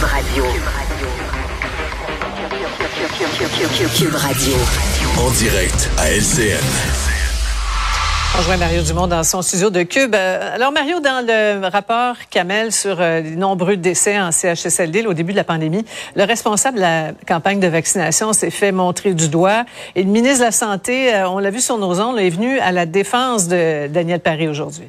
[0.00, 0.44] Cube Radio.
[3.94, 4.54] Cube Radio.
[5.18, 6.56] En direct à LCN.
[8.34, 10.14] On rejoint Mario Dumont dans son studio de Cube.
[10.14, 15.12] Euh, alors, Mario, dans le rapport Camel sur euh, les nombreux décès en CHSLD au
[15.12, 15.84] début de la pandémie,
[16.16, 19.66] le responsable de la campagne de vaccination s'est fait montrer du doigt.
[19.96, 22.58] Et le ministre de la Santé, euh, on l'a vu sur nos ondes, est venu
[22.60, 24.88] à la défense de Daniel Paris aujourd'hui.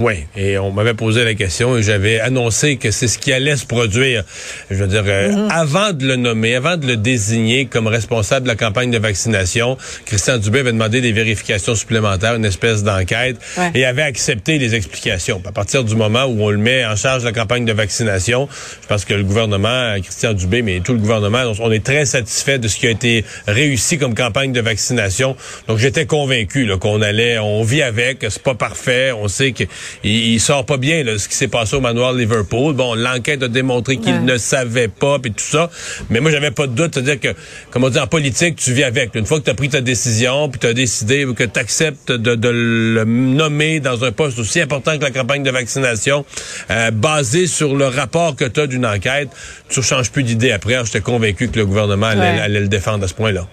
[0.00, 3.56] Oui, et on m'avait posé la question et j'avais annoncé que c'est ce qui allait
[3.56, 4.24] se produire.
[4.70, 5.48] Je veux dire, euh, mhm.
[5.50, 9.76] avant de le nommer, avant de le désigner comme responsable de la campagne de vaccination,
[10.06, 13.36] Christian Dubé avait demandé des vérifications supplémentaires, une espèce d'enquête,
[13.74, 15.42] et avait accepté les explications.
[15.46, 18.48] À partir du moment où on le met en charge de la campagne de vaccination,
[18.80, 22.58] je pense que le gouvernement, Christian Dubé, mais tout le gouvernement, on est très satisfait
[22.58, 25.36] de ce qui a été réussi comme campagne de vaccination.
[25.68, 29.64] Donc j'étais convaincu qu'on allait, on vit avec, c'est pas parfait, on sait que
[30.04, 32.74] il, sort pas bien là, ce qui s'est passé au manoir Liverpool.
[32.74, 35.70] Bon, l'enquête a démontré qu'il ne savait pas puis tout ça,
[36.08, 37.38] mais moi j'avais pas de doute, c'est-à-dire que
[37.70, 39.14] comme on dit en politique, tu vis avec.
[39.14, 42.12] Une fois que tu as pris ta décision, puis tu as décidé que tu acceptes
[42.12, 46.24] de, le nommer dans un poste aussi important que la campagne de vaccination,
[46.70, 49.28] euh, basé sur le rapport que tu as d'une enquête,
[49.68, 50.80] tu changes plus d'idée après.
[50.84, 53.46] J'étais convaincu que le gouvernement allait le défendre à ce point-là.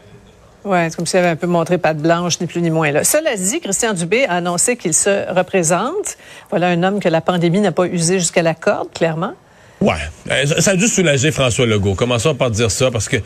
[0.67, 2.91] Oui, c'est comme s'il avait un peu montré patte blanche, ni plus ni moins.
[2.91, 3.05] Là.
[3.05, 6.17] Cela dit, Christian Dubé a annoncé qu'il se représente.
[6.49, 9.31] Voilà un homme que la pandémie n'a pas usé jusqu'à la corde, clairement.
[9.79, 9.93] Ouais,
[10.31, 11.93] euh, ça a dû soulager François Legault.
[11.93, 13.17] Commençons par dire ça, parce que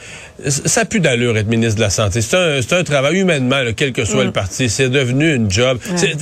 [0.47, 2.21] ça pue d'allure être ministre de la Santé.
[2.21, 4.33] C'est un, un, travail humainement, quel que soit le mm.
[4.33, 4.69] parti.
[4.69, 5.79] C'est devenu une job.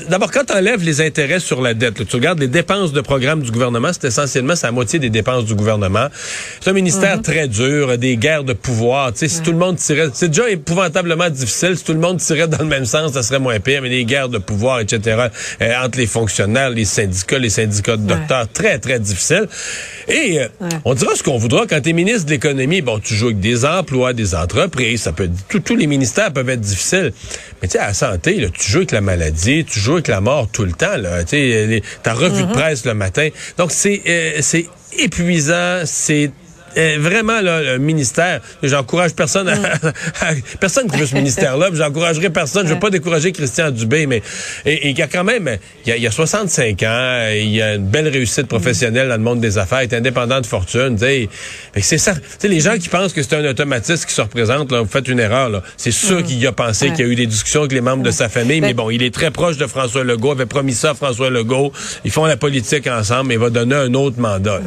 [0.07, 3.41] D'abord, quand tu enlèves les intérêts sur la dette, tu regardes les dépenses de programme
[3.41, 6.07] du gouvernement, c'est essentiellement la moitié des dépenses du gouvernement.
[6.61, 7.23] C'est un ministère mm-hmm.
[7.23, 9.11] très dur, des guerres de pouvoir.
[9.15, 10.09] sais, Si tout le monde tirait...
[10.13, 11.75] C'est déjà épouvantablement difficile.
[11.75, 13.81] Si tout le monde tirait dans le même sens, ça serait moins pire.
[13.81, 15.27] Mais des guerres de pouvoir, etc.,
[15.61, 19.47] euh, entre les fonctionnaires, les syndicats, les syndicats de docteurs, très, très difficile.
[20.07, 20.47] Et euh,
[20.85, 21.65] on dira ce qu'on voudra.
[21.67, 25.11] Quand tu es ministre de l'économie, bon, tu joues avec des emplois, des entreprises, ça
[25.11, 27.13] peut tous les ministères peuvent être difficiles.
[27.61, 30.07] Mais tu sais, à la santé, là, tu joues avec la maladie, tu joues avec
[30.07, 30.95] la mort tout le temps.
[31.27, 32.51] Tu ta revue de mm-hmm.
[32.51, 33.29] presse le matin.
[33.57, 36.31] Donc, c'est euh, c'est épuisant, c'est
[36.79, 39.55] euh, vraiment là, le ministère, j'encourage personne à,
[40.59, 44.21] personne qui veut ce ministère-là, j'encouragerai personne, je veux pas décourager Christian Dubé, mais
[44.65, 47.85] et, il y a quand même, il y a, 65 ans, il y a une
[47.85, 52.13] belle réussite professionnelle dans le monde des affaires, il est indépendant de fortune, c'est ça.
[52.43, 55.19] les gens qui pensent que c'est un automatisme qui se représente, là, vous faites une
[55.19, 55.63] erreur, là.
[55.77, 56.23] C'est sûr mm.
[56.23, 58.61] qu'il a pensé qu'il y a eu des discussions avec les membres de sa famille,
[58.61, 61.71] mais bon, il est très proche de François Legault, avait promis ça à François Legault.
[62.05, 64.61] Ils font la politique ensemble, mais il va donner un autre mandat.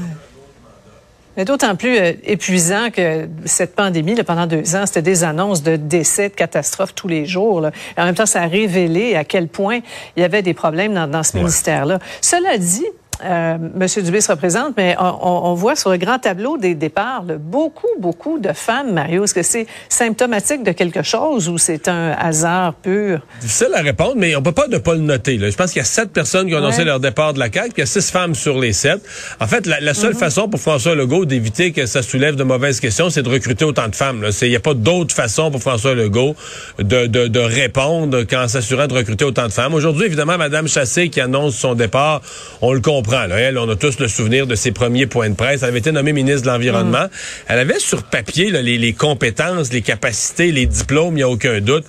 [1.36, 5.62] Mais d'autant plus euh, épuisant que cette pandémie, là, pendant deux ans, c'était des annonces
[5.62, 7.60] de décès, de catastrophes tous les jours.
[7.60, 7.70] Là.
[7.96, 9.80] Et en même temps, ça a révélé à quel point
[10.16, 11.98] il y avait des problèmes dans, dans ce ministère-là.
[12.20, 12.86] Cela dit,
[13.24, 17.88] euh, Monsieur Dubé se représente, mais on, voit sur le grand tableau des départs beaucoup,
[17.98, 19.24] beaucoup de femmes, Mario.
[19.24, 23.20] Est-ce que c'est symptomatique de quelque chose ou c'est un hasard pur?
[23.40, 25.38] Difficile à répondre, mais on peut pas ne pas le noter.
[25.38, 27.68] Je pense qu'il y a sept personnes qui ont annoncé leur départ de la CAQ,
[27.68, 29.00] puis il y a six femmes sur les sept.
[29.40, 30.18] En fait, la, seule mhm.
[30.18, 33.88] façon pour François Legault d'éviter que ça soulève de mauvaises questions, c'est de recruter autant
[33.88, 34.24] de femmes.
[34.42, 36.34] Il n'y a pas d'autre façon pour François Legault
[36.78, 39.74] de, de, de répondre qu'en s'assurant de recruter autant de femmes.
[39.74, 42.22] Aujourd'hui, évidemment, Mme Chassé qui annonce son départ,
[42.60, 45.62] on le comprend elle, on a tous le souvenir de ses premiers points de presse.
[45.62, 47.04] Elle avait été nommée ministre de l'Environnement.
[47.04, 47.10] Mm.
[47.48, 51.60] Elle avait sur papier les, les, compétences, les capacités, les diplômes, il n'y a aucun
[51.60, 51.84] doute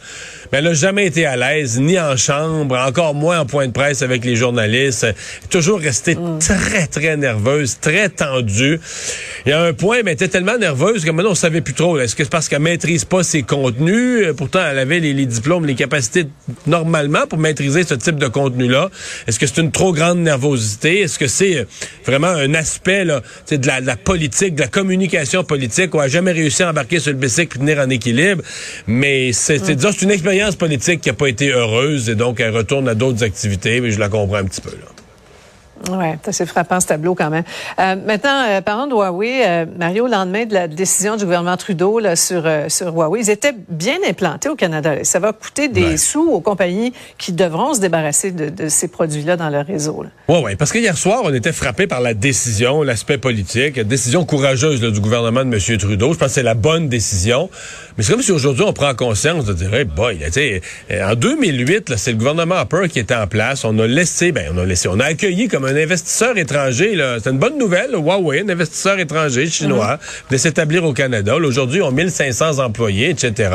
[0.54, 3.72] mais elle n'a jamais été à l'aise, ni en chambre, encore moins en point de
[3.72, 5.08] presse avec les journalistes.
[5.50, 6.38] Toujours restée mm.
[6.38, 8.80] très, très nerveuse, très tendue.
[9.48, 11.74] Il y a un point, mais elle était tellement nerveuse que maintenant, on savait plus
[11.74, 11.98] trop.
[11.98, 14.28] Est-ce que c'est parce qu'elle maîtrise pas ses contenus?
[14.38, 16.28] Pourtant, elle avait les, diplômes, les capacités
[16.68, 18.92] normalement pour maîtriser ce type de contenu-là.
[19.26, 21.00] Est-ce que c'est une trop grande nervosité?
[21.00, 21.66] Est-ce que c'est euh,
[22.06, 26.08] vraiment un aspect là, de la, de la politique, de la communication politique elle n'a
[26.10, 28.44] jamais réussi à embarquer sur le bicycle et tenir en équilibre?
[28.86, 29.78] Mais c'est, mm.
[29.80, 33.24] c'est une expérience politique qui n'a pas été heureuse et donc elle retourne à d'autres
[33.24, 34.72] activités, mais je la comprends un petit peu.
[34.72, 35.03] Là.
[35.92, 37.44] Oui, c'est frappant ce tableau quand même.
[37.80, 39.46] Euh, maintenant, euh, parlons de Huawei.
[39.46, 43.20] Euh, Mario, au lendemain de la décision du gouvernement Trudeau là, sur, euh, sur Huawei,
[43.20, 45.04] ils étaient bien implantés au Canada.
[45.04, 49.36] Ça va coûter des sous aux compagnies qui devront se débarrasser de, de ces produits-là
[49.36, 50.06] dans leur réseau.
[50.30, 54.26] Oui, oui, parce que hier soir, on était frappé par la décision, l'aspect politique, décision
[54.26, 55.78] courageuse du gouvernement de M.
[55.78, 56.14] Trudeau.
[56.14, 57.50] Je pense que c'est la bonne décision.
[57.98, 60.20] Mais c'est comme si aujourd'hui, on prend conscience de dire, hey boy,
[60.92, 63.66] en 2008, c'est le gouvernement Harper qui était en place.
[63.66, 66.96] On a laissé, ben, on a laissé, on a accueilli comme un un investisseur étranger,
[67.22, 70.00] c'est une bonne nouvelle, Huawei, un investisseur étranger chinois,
[70.30, 71.36] de s'établir au Canada.
[71.36, 73.50] Aujourd'hui, ils ont 1500 employés, etc.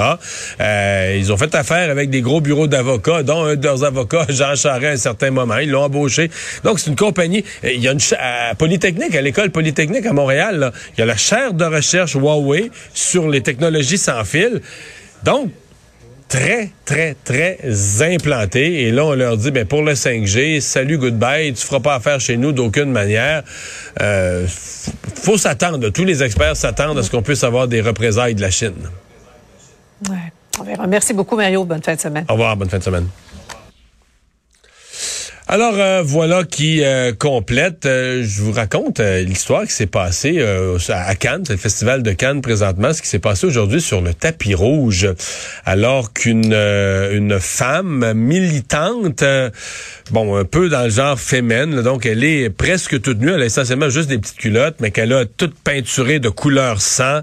[0.60, 4.26] Euh, ils ont fait affaire avec des gros bureaux d'avocats, dont un de leurs avocats,
[4.28, 5.58] Jean Charest, à un certain moment.
[5.58, 6.30] Ils l'ont embauché.
[6.64, 7.44] Donc, c'est une compagnie.
[7.62, 11.16] Il y a une à Polytechnique, à l'école Polytechnique à Montréal, il y a la
[11.16, 14.60] chaire de recherche Huawei sur les technologies sans fil.
[15.24, 15.50] Donc,
[16.28, 17.58] très, très, très
[18.02, 18.82] implantés.
[18.82, 22.20] Et là, on leur dit, ben pour le 5G, salut, goodbye, tu feras pas affaire
[22.20, 23.42] chez nous d'aucune manière.
[24.00, 24.46] Euh,
[25.14, 25.88] faut s'attendre.
[25.88, 28.74] Tous les experts s'attendent à ce qu'on puisse avoir des représailles de la Chine.
[30.08, 30.16] Ouais,
[30.60, 30.86] on verra.
[30.86, 31.64] Merci beaucoup, Mario.
[31.64, 32.24] Bonne fin de semaine.
[32.28, 32.56] Au revoir.
[32.56, 33.08] Bonne fin de semaine.
[35.50, 37.86] Alors euh, voilà qui euh, complète.
[37.86, 40.44] Euh, je vous raconte l'histoire qui s'est passée
[40.90, 44.54] à Cannes, le festival de Cannes présentement, ce qui s'est passé aujourd'hui sur le tapis
[44.54, 45.08] rouge,
[45.64, 49.24] alors qu'une une femme militante,
[50.10, 53.46] bon un peu dans le genre féminin, donc elle est presque toute nue, elle a
[53.46, 57.22] essentiellement juste des petites culottes, mais qu'elle a toute peinturée de couleur sang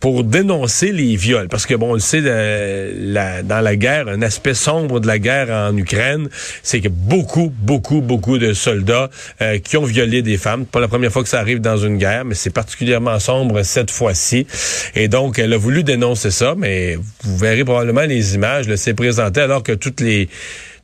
[0.00, 1.48] pour dénoncer les viols.
[1.48, 5.18] Parce que, bon, on le sait, la, dans la guerre, un aspect sombre de la
[5.18, 6.28] guerre en Ukraine,
[6.62, 9.10] c'est que beaucoup, beaucoup, beaucoup de soldats
[9.42, 10.64] euh, qui ont violé des femmes.
[10.64, 13.90] Pas la première fois que ça arrive dans une guerre, mais c'est particulièrement sombre cette
[13.90, 14.46] fois-ci.
[14.94, 18.74] Et donc, elle a voulu dénoncer ça, mais vous verrez probablement les images.
[18.76, 20.28] C'est présenté alors que toutes les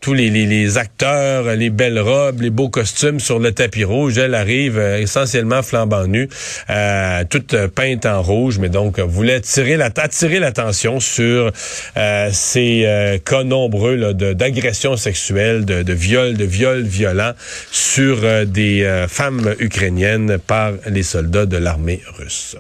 [0.07, 4.19] tous les, les, acteurs, les belles robes, les beaux costumes sur le tapis rouge.
[4.19, 6.29] Elle arrive euh, essentiellement flambant nue,
[6.71, 11.51] euh, toute peinte en rouge, mais donc voulait attirer la attirer l'attention sur
[11.97, 17.33] euh, ces cas nombreux d'agressions sexuelles, de, de viols, de viols violents
[17.73, 22.57] sur des femmes ukrainiennes par les soldats de l'armée russe.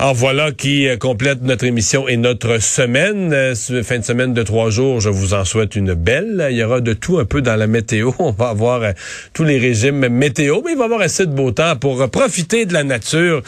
[0.00, 3.34] Alors voilà qui euh, complète notre émission et notre semaine.
[3.34, 6.48] Euh, fin de semaine de trois jours, je vous en souhaite une belle.
[6.50, 8.12] Il y aura de tout un peu dans la météo.
[8.18, 8.92] On va avoir euh,
[9.34, 12.64] tous les régimes météo, mais il va y avoir assez de beau temps pour profiter
[12.64, 13.42] de la nature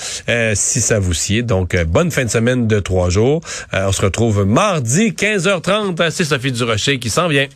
[0.52, 1.42] si ça vous sied.
[1.42, 3.40] Donc, bonne fin de semaine de trois jours.
[3.72, 6.10] on se retrouve mardi 15h30.
[6.10, 7.46] C'est Sophie Durocher qui s'en vient.